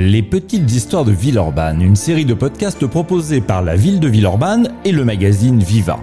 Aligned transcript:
Les 0.00 0.22
petites 0.22 0.70
histoires 0.70 1.04
de 1.04 1.10
Villeurbanne, 1.10 1.82
une 1.82 1.96
série 1.96 2.24
de 2.24 2.32
podcasts 2.32 2.86
proposés 2.86 3.40
par 3.40 3.62
la 3.62 3.74
ville 3.74 3.98
de 3.98 4.06
Villeurbanne 4.06 4.68
et 4.84 4.92
le 4.92 5.04
magazine 5.04 5.58
Viva. 5.58 5.98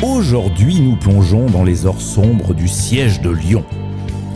Aujourd'hui, 0.00 0.78
nous 0.78 0.94
plongeons 0.94 1.46
dans 1.46 1.64
les 1.64 1.86
heures 1.86 2.00
sombres 2.00 2.54
du 2.54 2.68
siège 2.68 3.20
de 3.20 3.30
Lyon. 3.30 3.64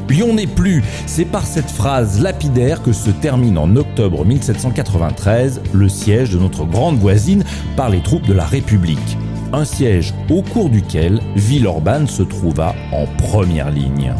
Lyon 0.09 0.35
n'est 0.35 0.49
plus, 0.49 0.83
c'est 1.07 1.27
par 1.27 1.47
cette 1.47 1.71
phrase 1.71 2.21
lapidaire 2.21 2.83
que 2.83 2.93
se 2.93 3.11
termine 3.11 3.59
en 3.59 3.77
octobre 3.77 4.25
1793 4.25 5.61
le 5.73 5.89
siège 5.89 6.31
de 6.31 6.39
notre 6.41 6.65
grande 6.65 6.99
voisine 6.99 7.45
par 7.77 7.91
les 7.91 8.03
troupes 8.03 8.27
de 8.27 8.35
la 8.35 8.45
République 8.45 9.17
un 9.53 9.65
siège 9.65 10.15
au 10.31 10.43
cours 10.43 10.71
duquel 10.71 11.21
Villeurbanne 11.35 12.07
se 12.07 12.23
trouva 12.23 12.75
en 12.93 13.07
première 13.19 13.71
ligne. 13.71 14.15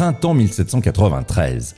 1793. 0.00 1.74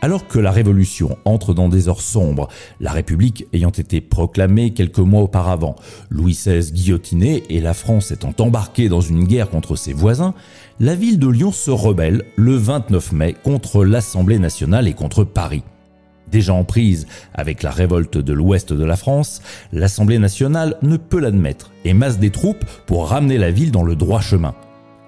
Alors 0.00 0.26
que 0.26 0.38
la 0.38 0.50
Révolution 0.50 1.18
entre 1.24 1.52
dans 1.52 1.68
des 1.68 1.88
heures 1.88 2.00
sombres, 2.00 2.48
la 2.80 2.92
République 2.92 3.46
ayant 3.52 3.70
été 3.70 4.00
proclamée 4.00 4.70
quelques 4.70 4.98
mois 4.98 5.22
auparavant, 5.22 5.76
Louis 6.10 6.32
XVI 6.32 6.72
guillotiné 6.72 7.42
et 7.50 7.60
la 7.60 7.74
France 7.74 8.12
étant 8.12 8.34
embarquée 8.38 8.88
dans 8.88 9.00
une 9.00 9.24
guerre 9.24 9.50
contre 9.50 9.76
ses 9.76 9.92
voisins, 9.92 10.34
la 10.80 10.94
ville 10.94 11.18
de 11.18 11.28
Lyon 11.28 11.52
se 11.52 11.70
rebelle 11.70 12.24
le 12.36 12.56
29 12.56 13.12
mai 13.12 13.34
contre 13.42 13.84
l'Assemblée 13.84 14.38
nationale 14.38 14.88
et 14.88 14.94
contre 14.94 15.24
Paris. 15.24 15.62
Déjà 16.30 16.54
en 16.54 16.64
prise 16.64 17.06
avec 17.34 17.62
la 17.62 17.70
révolte 17.70 18.18
de 18.18 18.32
l'ouest 18.32 18.72
de 18.72 18.84
la 18.84 18.96
France, 18.96 19.42
l'Assemblée 19.72 20.18
nationale 20.18 20.76
ne 20.82 20.96
peut 20.96 21.20
l'admettre 21.20 21.72
et 21.84 21.94
masse 21.94 22.18
des 22.18 22.30
troupes 22.30 22.64
pour 22.86 23.08
ramener 23.08 23.38
la 23.38 23.50
ville 23.50 23.70
dans 23.70 23.84
le 23.84 23.96
droit 23.96 24.20
chemin. 24.20 24.54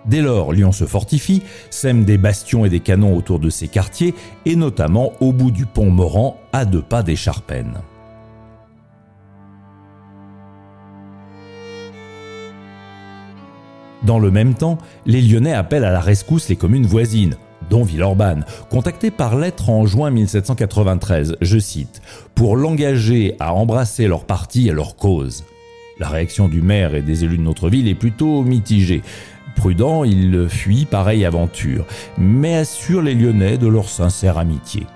Dès 0.07 0.23
lors, 0.23 0.53
Lyon 0.53 0.73
se 0.73 0.85
fortifie, 0.85 1.43
sème 1.71 2.05
des 2.05 2.19
bastions 2.19 2.65
et 2.65 2.71
des 2.71 2.81
canons 2.81 3.17
autour 3.17 3.39
de 3.39 3.51
ses 3.51 3.69
quartiers, 3.69 4.15
et 4.47 4.57
notamment 4.57 5.13
au 5.21 5.33
bout 5.33 5.51
du 5.51 5.67
pont 5.67 5.91
Morand, 5.91 6.39
à 6.53 6.65
deux 6.65 6.83
pas 6.83 7.03
des 7.03 7.17
Charpennes. 7.17 7.79
Dans 14.05 14.19
le 14.19 14.31
même 14.31 14.55
temps, 14.55 14.79
les 15.05 15.21
Lyonnais 15.21 15.53
appellent 15.53 15.85
à 15.85 15.91
la 15.91 16.01
rescousse 16.01 16.49
les 16.49 16.57
communes 16.57 16.87
voisines, 16.87 17.37
dont 17.69 17.83
Villeurbanne, 17.83 18.47
contactées 18.71 19.11
par 19.11 19.37
lettre 19.37 19.69
en 19.69 19.87
juin 19.87 20.11
1793, 20.11 21.37
je 21.43 21.59
cite, 21.59 22.01
pour 22.35 22.57
l'engager 22.57 23.35
à 23.41 23.53
embrasser 23.53 24.07
leur 24.07 24.25
parti 24.25 24.69
et 24.69 24.73
leur 24.73 24.97
cause. 24.97 25.45
La 25.99 26.09
réaction 26.09 26.49
du 26.49 26.63
maire 26.63 26.95
et 26.95 27.03
des 27.03 27.25
élus 27.25 27.39
de 27.39 27.43
notre 27.43 27.69
ville 27.69 27.89
est 27.89 27.95
plutôt 27.97 28.43
mitigée. 28.43 29.03
Prudent, 29.57 30.05
il 30.05 30.49
fuit 30.49 30.85
pareille 30.85 31.25
aventure, 31.25 31.85
mais 32.17 32.57
assure 32.57 33.03
les 33.03 33.15
Lyonnais 33.15 33.59
de 33.59 33.67
leur 33.67 33.89
sincère 33.89 34.39
amitié. 34.39 34.87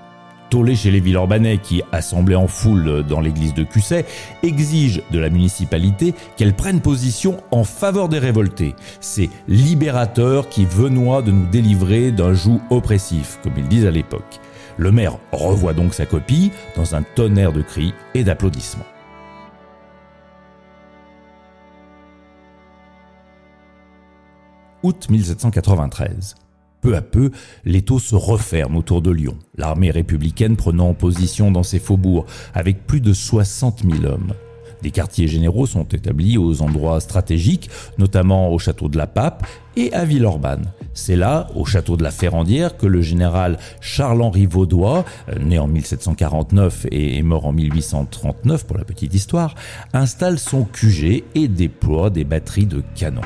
Tollé 0.49 0.75
chez 0.75 0.91
les 0.91 0.99
Villeurbanais 0.99 1.57
qui, 1.57 1.81
assemblés 1.91 2.35
en 2.35 2.47
foule 2.47 3.03
dans 3.03 3.21
l'église 3.21 3.55
de 3.55 3.63
Cusset, 3.63 4.05
exige 4.43 5.01
de 5.11 5.17
la 5.17 5.29
municipalité 5.29 6.13
qu'elle 6.37 6.53
prenne 6.53 6.79
position 6.79 7.37
en 7.49 7.63
faveur 7.63 8.07
des 8.07 8.19
révoltés. 8.19 8.75
C'est 8.99 9.29
libérateur 9.47 10.49
qui 10.49 10.65
venoit 10.65 11.23
de 11.23 11.31
nous 11.31 11.47
délivrer 11.47 12.11
d'un 12.11 12.33
joug 12.33 12.61
oppressif, 12.69 13.39
comme 13.41 13.53
ils 13.57 13.67
disent 13.67 13.87
à 13.87 13.91
l'époque. 13.91 14.39
Le 14.77 14.91
maire 14.91 15.17
revoit 15.31 15.73
donc 15.73 15.93
sa 15.93 16.05
copie 16.05 16.51
dans 16.75 16.95
un 16.95 17.01
tonnerre 17.01 17.53
de 17.53 17.61
cris 17.61 17.93
et 18.13 18.23
d'applaudissements. 18.23 18.85
Août 24.83 25.07
1793. 25.09 26.35
Peu 26.81 26.95
à 26.95 27.01
peu, 27.01 27.31
l'étau 27.63 27.97
se 27.97 28.15
referme 28.15 28.75
autour 28.75 29.01
de 29.01 29.09
Lyon, 29.09 29.37
l'armée 29.57 29.89
républicaine 29.89 30.57
prenant 30.57 30.93
position 30.93 31.49
dans 31.49 31.63
ses 31.63 31.79
faubourgs, 31.79 32.25
avec 32.53 32.85
plus 32.85 32.99
de 32.99 33.13
60 33.13 33.83
000 33.89 34.05
hommes. 34.05 34.33
Des 34.81 34.91
quartiers 34.91 35.29
généraux 35.29 35.65
sont 35.65 35.85
établis 35.85 36.37
aux 36.37 36.61
endroits 36.61 36.99
stratégiques, 36.99 37.69
notamment 37.97 38.51
au 38.51 38.59
château 38.59 38.89
de 38.89 38.97
la 38.97 39.07
Pape 39.07 39.47
et 39.77 39.93
à 39.93 40.03
Villeurbanne. 40.03 40.73
C'est 40.93 41.15
là, 41.15 41.47
au 41.55 41.63
château 41.63 41.95
de 41.95 42.03
la 42.03 42.11
Ferrandière, 42.11 42.75
que 42.75 42.85
le 42.85 43.01
général 43.01 43.57
Charles-Henri 43.79 44.45
Vaudois, 44.45 45.05
né 45.39 45.57
en 45.57 45.67
1749 45.67 46.87
et 46.91 47.23
mort 47.23 47.45
en 47.45 47.53
1839 47.53 48.67
pour 48.67 48.77
la 48.77 48.83
petite 48.83 49.13
histoire, 49.13 49.55
installe 49.93 50.37
son 50.37 50.65
QG 50.65 51.23
et 51.33 51.47
déploie 51.47 52.09
des 52.09 52.25
batteries 52.25 52.65
de 52.65 52.83
canons. 52.93 53.21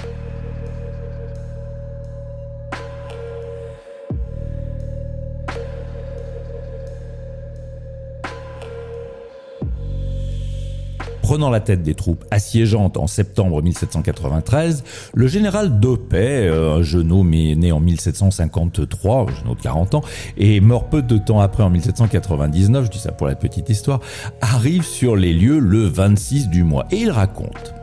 Prenant 11.27 11.49
la 11.49 11.59
tête 11.59 11.83
des 11.83 11.93
troupes 11.93 12.23
assiégeantes 12.31 12.95
en 12.95 13.05
septembre 13.05 13.61
1793, 13.61 14.85
le 15.13 15.27
général 15.27 15.77
Dopet, 15.81 16.47
un 16.47 16.81
jeune 16.81 17.11
homme 17.11 17.31
né 17.31 17.73
en 17.73 17.81
1753, 17.81 19.23
un 19.23 19.35
jeune 19.35 19.47
homme 19.49 19.55
de 19.57 19.61
40 19.61 19.95
ans, 19.95 20.01
et 20.37 20.61
mort 20.61 20.85
peu 20.85 21.01
de 21.01 21.17
temps 21.17 21.41
après 21.41 21.63
en 21.63 21.69
1799, 21.69 22.85
je 22.85 22.91
dis 22.91 22.99
ça 22.99 23.11
pour 23.11 23.27
la 23.27 23.35
petite 23.35 23.69
histoire, 23.69 23.99
arrive 24.39 24.83
sur 24.83 25.17
les 25.17 25.33
lieux 25.33 25.59
le 25.59 25.83
26 25.83 26.47
du 26.47 26.63
mois. 26.63 26.87
Et 26.91 26.99
il 26.99 27.11
raconte 27.11 27.73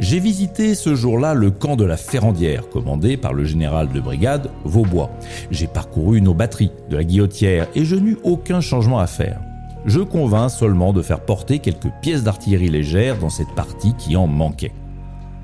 j'ai 0.00 0.18
visité 0.18 0.74
ce 0.74 0.94
jour-là 0.94 1.34
le 1.34 1.50
camp 1.50 1.76
de 1.76 1.84
la 1.84 1.98
Ferrandière, 1.98 2.70
commandé 2.70 3.18
par 3.18 3.34
le 3.34 3.44
général 3.44 3.92
de 3.92 4.00
brigade 4.00 4.48
Vaubois. 4.64 5.10
J'ai 5.50 5.66
parcouru 5.66 6.22
nos 6.22 6.32
batteries 6.32 6.72
de 6.88 6.96
la 6.96 7.04
Guillotière 7.04 7.66
et 7.74 7.84
je 7.84 7.96
n'eus 7.96 8.16
aucun 8.22 8.62
changement 8.62 8.98
à 8.98 9.06
faire 9.06 9.40
je 9.86 10.00
convins 10.00 10.48
seulement 10.48 10.92
de 10.92 11.02
faire 11.02 11.20
porter 11.20 11.58
quelques 11.58 11.90
pièces 12.00 12.22
d'artillerie 12.22 12.70
légère 12.70 13.18
dans 13.18 13.30
cette 13.30 13.54
partie 13.54 13.94
qui 13.94 14.16
en 14.16 14.26
manquait. 14.26 14.72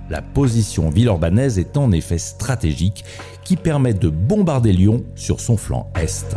La 0.09 0.23
position 0.23 0.91
villeurbanaise 0.91 1.59
est 1.59 1.77
en 1.77 1.93
effet 1.93 2.19
stratégique 2.19 3.05
qui 3.45 3.57
permet 3.57 3.95
de 3.95 4.09
bombarder 4.09 4.73
Lyon 4.73 5.05
sur 5.15 5.41
son 5.41 5.57
flanc 5.57 5.91
est. 5.95 6.37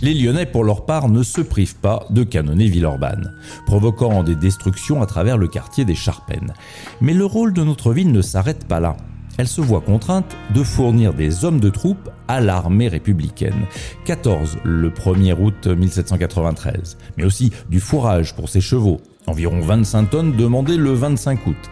Les 0.00 0.14
Lyonnais, 0.14 0.46
pour 0.46 0.64
leur 0.64 0.84
part, 0.84 1.08
ne 1.08 1.22
se 1.22 1.40
privent 1.40 1.78
pas 1.78 2.06
de 2.10 2.24
canonner 2.24 2.66
Villeurbanne, 2.66 3.36
provoquant 3.66 4.24
des 4.24 4.34
destructions 4.34 5.00
à 5.00 5.06
travers 5.06 5.38
le 5.38 5.46
quartier 5.46 5.84
des 5.84 5.94
Charpennes. 5.94 6.54
Mais 7.00 7.14
le 7.14 7.24
rôle 7.24 7.52
de 7.52 7.62
notre 7.62 7.92
ville 7.92 8.10
ne 8.10 8.20
s'arrête 8.20 8.66
pas 8.66 8.80
là 8.80 8.96
elle 9.38 9.48
se 9.48 9.60
voit 9.60 9.80
contrainte 9.80 10.36
de 10.54 10.62
fournir 10.62 11.14
des 11.14 11.44
hommes 11.44 11.60
de 11.60 11.70
troupe 11.70 12.10
à 12.28 12.40
l'armée 12.40 12.88
républicaine. 12.88 13.66
14 14.04 14.58
le 14.64 14.90
1er 14.90 15.34
août 15.40 15.66
1793, 15.66 16.98
mais 17.16 17.24
aussi 17.24 17.52
du 17.68 17.80
fourrage 17.80 18.34
pour 18.34 18.48
ses 18.48 18.60
chevaux, 18.60 19.00
environ 19.26 19.60
25 19.60 20.10
tonnes 20.10 20.36
demandées 20.36 20.76
le 20.76 20.92
25 20.92 21.46
août, 21.46 21.70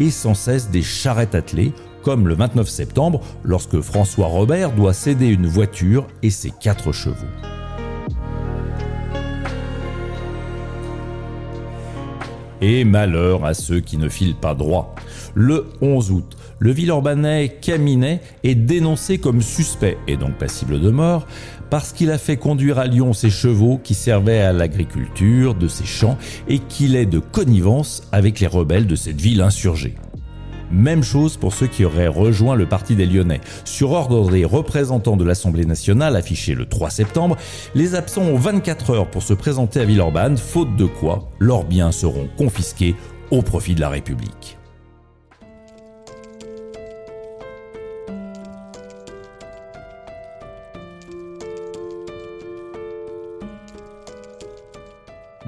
et 0.00 0.10
sans 0.10 0.34
cesse 0.34 0.70
des 0.70 0.82
charrettes 0.82 1.34
attelées, 1.34 1.72
comme 2.02 2.28
le 2.28 2.34
29 2.34 2.68
septembre, 2.68 3.20
lorsque 3.42 3.80
François 3.80 4.26
Robert 4.26 4.72
doit 4.72 4.92
céder 4.92 5.26
une 5.26 5.46
voiture 5.46 6.06
et 6.22 6.30
ses 6.30 6.50
quatre 6.50 6.92
chevaux. 6.92 7.26
Et 12.60 12.84
malheur 12.84 13.44
à 13.44 13.54
ceux 13.54 13.80
qui 13.80 13.96
ne 13.98 14.08
filent 14.08 14.34
pas 14.34 14.54
droit. 14.54 14.94
Le 15.34 15.66
11 15.80 16.10
août, 16.10 16.36
le 16.58 16.72
Villeurbanais 16.72 17.56
Caminet 17.60 18.20
est 18.42 18.56
dénoncé 18.56 19.18
comme 19.18 19.42
suspect 19.42 19.96
et 20.08 20.16
donc 20.16 20.34
passible 20.38 20.80
de 20.80 20.90
mort 20.90 21.26
parce 21.70 21.92
qu'il 21.92 22.10
a 22.10 22.18
fait 22.18 22.36
conduire 22.36 22.78
à 22.78 22.86
Lyon 22.86 23.12
ses 23.12 23.30
chevaux 23.30 23.78
qui 23.82 23.94
servaient 23.94 24.40
à 24.40 24.52
l'agriculture 24.52 25.54
de 25.54 25.68
ses 25.68 25.84
champs 25.84 26.18
et 26.48 26.58
qu'il 26.58 26.96
est 26.96 27.06
de 27.06 27.18
connivence 27.20 28.02
avec 28.10 28.40
les 28.40 28.46
rebelles 28.46 28.86
de 28.86 28.96
cette 28.96 29.20
ville 29.20 29.42
insurgée. 29.42 29.94
Même 30.70 31.02
chose 31.02 31.36
pour 31.36 31.54
ceux 31.54 31.66
qui 31.66 31.84
auraient 31.84 32.08
rejoint 32.08 32.54
le 32.54 32.66
parti 32.66 32.94
des 32.94 33.06
Lyonnais. 33.06 33.40
Sur 33.64 33.92
ordre 33.92 34.30
des 34.30 34.44
représentants 34.44 35.16
de 35.16 35.24
l'Assemblée 35.24 35.64
nationale 35.64 36.16
affiché 36.16 36.54
le 36.54 36.66
3 36.66 36.90
septembre, 36.90 37.36
les 37.74 37.94
absents 37.94 38.22
ont 38.22 38.36
24 38.36 38.90
heures 38.90 39.10
pour 39.10 39.22
se 39.22 39.34
présenter 39.34 39.80
à 39.80 39.84
Villeurbanne, 39.84 40.36
faute 40.36 40.76
de 40.76 40.84
quoi 40.84 41.30
leurs 41.38 41.64
biens 41.64 41.92
seront 41.92 42.28
confisqués 42.36 42.94
au 43.30 43.42
profit 43.42 43.74
de 43.74 43.80
la 43.80 43.88
République. 43.88 44.57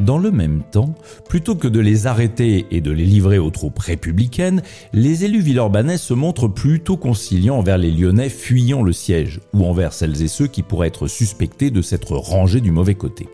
Dans 0.01 0.17
le 0.17 0.31
même 0.31 0.63
temps, 0.71 0.95
plutôt 1.29 1.57
que 1.57 1.69
de 1.69 1.79
les 1.79 2.07
arrêter 2.07 2.67
et 2.71 2.81
de 2.81 2.91
les 2.91 3.05
livrer 3.05 3.39
aux 3.39 3.51
troupes 3.51 3.79
républicaines, 3.79 4.63
les 4.95 5.27
élus 5.27 5.43
villeurbanais 5.43 5.99
se 5.99 6.15
montrent 6.15 6.49
plutôt 6.49 6.97
conciliants 6.97 7.59
envers 7.59 7.77
les 7.77 7.91
Lyonnais 7.91 8.31
fuyant 8.31 8.83
le 8.83 8.95
siège, 8.95 9.41
ou 9.53 9.67
envers 9.67 9.93
celles 9.93 10.23
et 10.23 10.29
ceux 10.29 10.47
qui 10.47 10.63
pourraient 10.63 10.89
être 10.89 11.07
suspectés 11.07 11.71
de 11.71 11.83
s'être 11.83 12.17
rangés 12.17 12.63
du 12.63 12.71
mauvais 12.71 12.95
côté. 12.95 13.29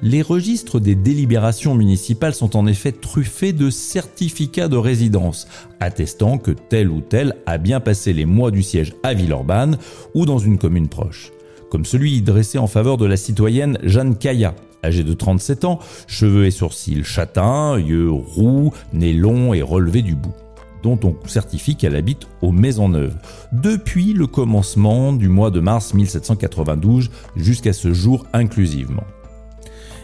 Les 0.00 0.22
registres 0.22 0.78
des 0.78 0.94
délibérations 0.94 1.74
municipales 1.74 2.34
sont 2.34 2.56
en 2.56 2.68
effet 2.68 2.92
truffés 2.92 3.52
de 3.52 3.68
certificats 3.68 4.68
de 4.68 4.76
résidence, 4.76 5.48
attestant 5.80 6.38
que 6.38 6.52
tel 6.52 6.90
ou 6.90 7.00
tel 7.00 7.34
a 7.44 7.58
bien 7.58 7.80
passé 7.80 8.12
les 8.12 8.24
mois 8.24 8.52
du 8.52 8.62
siège 8.62 8.94
à 9.02 9.14
Villeurbanne 9.14 9.78
ou 10.14 10.26
dans 10.26 10.38
une 10.38 10.58
commune 10.58 10.88
proche, 10.88 11.32
comme 11.72 11.84
celui 11.84 12.22
dressé 12.22 12.58
en 12.58 12.68
faveur 12.68 12.98
de 12.98 13.06
la 13.06 13.16
citoyenne 13.16 13.78
Jeanne 13.82 14.16
Caillat, 14.16 14.54
âgée 14.84 15.04
de 15.04 15.12
37 15.12 15.64
ans, 15.64 15.78
cheveux 16.06 16.46
et 16.46 16.50
sourcils 16.50 17.04
châtains, 17.04 17.78
yeux 17.78 18.10
roux, 18.10 18.72
nez 18.92 19.12
long 19.12 19.54
et 19.54 19.62
relevé 19.62 20.02
du 20.02 20.14
bout 20.14 20.34
dont 20.82 20.98
on 21.02 21.16
certifie 21.26 21.76
qu'elle 21.76 21.96
habite 21.96 22.28
aux 22.42 22.52
Maisonneuves, 22.52 23.16
depuis 23.52 24.12
le 24.12 24.26
commencement 24.26 25.12
du 25.12 25.28
mois 25.28 25.50
de 25.50 25.60
mars 25.60 25.94
1792 25.94 27.10
jusqu'à 27.36 27.72
ce 27.72 27.92
jour 27.92 28.26
inclusivement. 28.32 29.04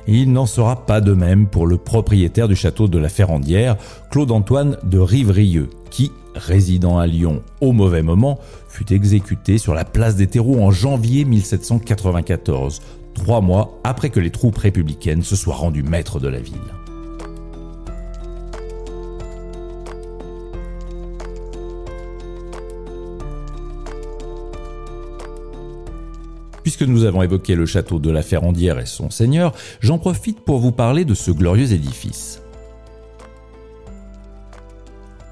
Il 0.06 0.32
n'en 0.32 0.46
sera 0.46 0.84
pas 0.84 1.00
de 1.00 1.14
même 1.14 1.46
pour 1.46 1.66
le 1.66 1.78
propriétaire 1.78 2.48
du 2.48 2.56
château 2.56 2.88
de 2.88 2.98
la 2.98 3.08
Ferrandière, 3.08 3.76
Claude-Antoine 4.10 4.76
de 4.84 4.98
Rivrieux, 4.98 5.70
qui, 5.90 6.12
résidant 6.34 6.98
à 6.98 7.06
Lyon 7.06 7.42
au 7.62 7.72
mauvais 7.72 8.02
moment, 8.02 8.38
fut 8.68 8.92
exécuté 8.92 9.56
sur 9.56 9.72
la 9.72 9.84
place 9.84 10.16
des 10.16 10.26
terreaux 10.26 10.60
en 10.60 10.70
janvier 10.70 11.24
1794, 11.24 12.82
trois 13.14 13.40
mois 13.40 13.80
après 13.84 14.10
que 14.10 14.20
les 14.20 14.30
troupes 14.30 14.58
républicaines 14.58 15.22
se 15.22 15.36
soient 15.36 15.54
rendues 15.54 15.82
maîtres 15.82 16.20
de 16.20 16.28
la 16.28 16.40
ville. 16.40 16.60
Puisque 26.62 26.82
nous 26.82 27.04
avons 27.04 27.22
évoqué 27.22 27.54
le 27.54 27.66
château 27.66 27.98
de 27.98 28.10
la 28.10 28.22
Ferrandière 28.22 28.78
et 28.78 28.86
son 28.86 29.10
seigneur, 29.10 29.52
j'en 29.80 29.98
profite 29.98 30.40
pour 30.40 30.58
vous 30.58 30.72
parler 30.72 31.04
de 31.04 31.14
ce 31.14 31.30
glorieux 31.30 31.72
édifice. 31.72 32.43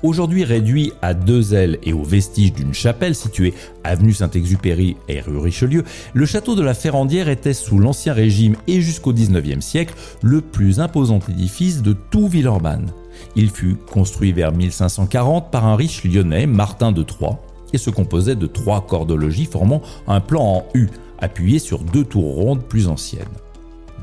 Aujourd'hui 0.02 0.42
réduit 0.42 0.92
à 1.00 1.14
deux 1.14 1.54
ailes 1.54 1.78
et 1.84 1.92
aux 1.92 2.02
vestiges 2.02 2.52
d'une 2.52 2.74
chapelle 2.74 3.14
située 3.14 3.54
avenue 3.84 4.12
Saint-Exupéry 4.12 4.96
et 5.08 5.20
rue 5.20 5.38
Richelieu, 5.38 5.84
le 6.12 6.26
château 6.26 6.56
de 6.56 6.62
la 6.62 6.74
Ferrandière 6.74 7.28
était 7.28 7.54
sous 7.54 7.78
l'Ancien 7.78 8.12
Régime 8.12 8.56
et 8.66 8.80
jusqu'au 8.80 9.12
XIXe 9.12 9.64
siècle 9.64 9.94
le 10.20 10.40
plus 10.40 10.80
imposant 10.80 11.20
édifice 11.28 11.82
de 11.82 11.92
tout 12.10 12.26
Villeurbanne. 12.26 12.90
Il 13.36 13.50
fut 13.50 13.76
construit 13.76 14.32
vers 14.32 14.50
1540 14.50 15.52
par 15.52 15.66
un 15.66 15.76
riche 15.76 16.02
lyonnais, 16.02 16.46
Martin 16.46 16.90
de 16.90 17.04
Troyes, 17.04 17.38
et 17.72 17.78
se 17.78 17.90
composait 17.90 18.34
de 18.34 18.48
trois 18.48 18.80
corps 18.80 19.06
de 19.06 19.14
logis 19.14 19.46
formant 19.46 19.82
un 20.08 20.20
plan 20.20 20.42
en 20.42 20.66
U, 20.74 20.88
appuyé 21.20 21.60
sur 21.60 21.78
deux 21.78 22.04
tours 22.04 22.34
rondes 22.34 22.64
plus 22.64 22.88
anciennes 22.88 23.28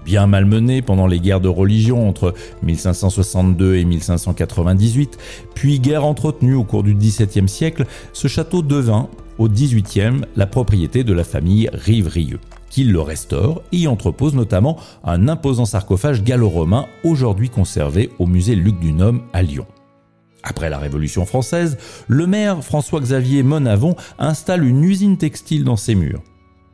bien 0.09 0.25
malmené 0.25 0.81
pendant 0.81 1.05
les 1.05 1.19
guerres 1.19 1.39
de 1.39 1.49
religion 1.49 2.09
entre 2.09 2.33
1562 2.63 3.75
et 3.75 3.85
1598, 3.85 5.19
puis 5.53 5.79
guerre 5.79 6.03
entretenue 6.03 6.55
au 6.55 6.63
cours 6.63 6.81
du 6.81 6.95
XVIIe 6.95 7.47
siècle, 7.47 7.85
ce 8.11 8.27
château 8.27 8.63
devint, 8.63 9.07
au 9.37 9.47
XVIIIe, 9.47 10.21
la 10.35 10.47
propriété 10.47 11.03
de 11.03 11.13
la 11.13 11.23
famille 11.23 11.69
Rivrieux, 11.71 12.39
qui 12.71 12.85
le 12.85 12.99
restaure 12.99 13.61
et 13.71 13.77
y 13.77 13.87
entrepose 13.87 14.33
notamment 14.33 14.77
un 15.03 15.27
imposant 15.27 15.65
sarcophage 15.65 16.23
gallo-romain 16.23 16.87
aujourd'hui 17.03 17.49
conservé 17.49 18.09
au 18.17 18.25
musée 18.25 18.55
Luc 18.55 18.79
Dunhomme 18.79 19.21
à 19.31 19.43
Lyon. 19.43 19.67
Après 20.41 20.71
la 20.71 20.79
Révolution 20.79 21.27
française, 21.27 21.77
le 22.07 22.25
maire 22.25 22.63
François-Xavier 22.63 23.43
Monavon 23.43 23.95
installe 24.17 24.65
une 24.65 24.83
usine 24.83 25.17
textile 25.17 25.63
dans 25.63 25.77
ses 25.77 25.93
murs. 25.93 26.23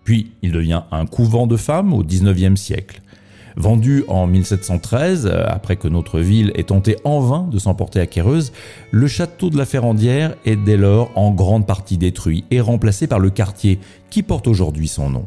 Puis 0.05 0.31
il 0.41 0.53
devient 0.53 0.83
un 0.91 1.05
couvent 1.05 1.47
de 1.47 1.57
femmes 1.57 1.91
au 1.91 2.01
XIXe 2.01 2.57
siècle. 2.57 3.01
Vendu 3.57 4.03
en 4.07 4.27
1713, 4.27 5.27
euh, 5.27 5.45
après 5.47 5.75
que 5.77 5.87
notre 5.87 6.19
ville 6.19 6.51
ait 6.55 6.63
tenté 6.63 6.97
en 7.03 7.19
vain 7.19 7.47
de 7.49 7.57
s'emporter 7.57 7.99
à 7.99 8.07
Quéreuse, 8.07 8.51
le 8.91 9.07
château 9.07 9.49
de 9.49 9.57
la 9.57 9.65
Ferrandière 9.65 10.35
est 10.45 10.57
dès 10.57 10.77
lors 10.77 11.11
en 11.15 11.31
grande 11.31 11.65
partie 11.65 11.97
détruit 11.97 12.43
et 12.51 12.59
remplacé 12.59 13.07
par 13.07 13.19
le 13.19 13.29
quartier 13.29 13.79
qui 14.09 14.23
porte 14.23 14.47
aujourd'hui 14.47 14.87
son 14.87 15.09
nom. 15.09 15.25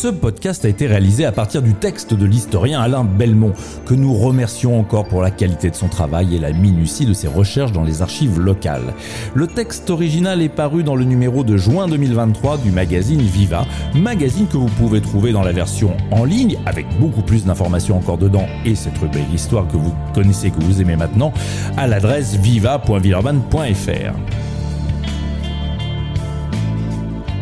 Ce 0.00 0.06
podcast 0.06 0.64
a 0.64 0.68
été 0.68 0.86
réalisé 0.86 1.24
à 1.24 1.32
partir 1.32 1.60
du 1.60 1.74
texte 1.74 2.14
de 2.14 2.24
l'historien 2.24 2.80
Alain 2.80 3.02
Belmont, 3.02 3.52
que 3.84 3.94
nous 3.94 4.14
remercions 4.14 4.78
encore 4.78 5.08
pour 5.08 5.22
la 5.22 5.32
qualité 5.32 5.70
de 5.70 5.74
son 5.74 5.88
travail 5.88 6.36
et 6.36 6.38
la 6.38 6.52
minutie 6.52 7.04
de 7.04 7.12
ses 7.12 7.26
recherches 7.26 7.72
dans 7.72 7.82
les 7.82 8.00
archives 8.00 8.38
locales. 8.38 8.94
Le 9.34 9.48
texte 9.48 9.90
original 9.90 10.40
est 10.40 10.50
paru 10.50 10.84
dans 10.84 10.94
le 10.94 11.02
numéro 11.02 11.42
de 11.42 11.56
juin 11.56 11.88
2023 11.88 12.58
du 12.58 12.70
magazine 12.70 13.22
Viva, 13.22 13.66
magazine 13.92 14.46
que 14.46 14.56
vous 14.56 14.66
pouvez 14.66 15.00
trouver 15.00 15.32
dans 15.32 15.42
la 15.42 15.50
version 15.50 15.96
en 16.12 16.22
ligne, 16.22 16.58
avec 16.64 16.86
beaucoup 17.00 17.22
plus 17.22 17.44
d'informations 17.44 17.96
encore 17.96 18.18
dedans 18.18 18.46
et 18.64 18.76
cette 18.76 18.98
rubrique 18.98 19.34
histoire 19.34 19.66
que 19.66 19.76
vous 19.76 19.92
connaissez, 20.14 20.52
que 20.52 20.62
vous 20.62 20.80
aimez 20.80 20.94
maintenant, 20.94 21.32
à 21.76 21.88
l'adresse 21.88 22.36
viva.villeurbanne.fr. 22.36 24.37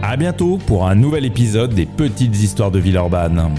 À 0.03 0.17
bientôt 0.17 0.59
pour 0.67 0.87
un 0.87 0.95
nouvel 0.95 1.25
épisode 1.25 1.75
des 1.75 1.87
Petites 1.87 2.37
Histoires 2.37 2.71
de 2.71 2.79
Villeurbanne. 2.79 3.51